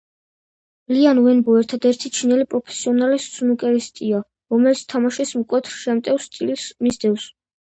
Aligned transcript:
ლიან 0.93 1.19
ვენბო 1.25 1.57
ერთადერთი 1.59 2.09
ჩინელი 2.19 2.47
პროფესიონალი 2.53 3.19
სნუკერისტია, 3.27 4.23
რომელიც 4.55 4.83
თამაშის 4.95 5.35
მკვეთრ 5.43 5.77
შემტევ 5.85 6.19
სტილს 6.27 6.67
მისდევს. 6.89 7.29